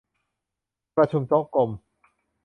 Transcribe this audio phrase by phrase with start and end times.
[0.97, 1.69] ประชุมโต๊ะกลม